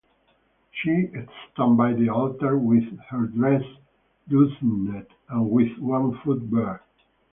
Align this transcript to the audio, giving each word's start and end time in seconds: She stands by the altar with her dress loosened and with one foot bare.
She 0.71 1.11
stands 1.53 1.77
by 1.77 1.93
the 1.93 2.09
altar 2.09 2.57
with 2.57 2.85
her 3.11 3.27
dress 3.27 3.61
loosened 4.27 5.05
and 5.29 5.51
with 5.51 5.77
one 5.77 6.17
foot 6.23 6.49
bare. 6.49 6.81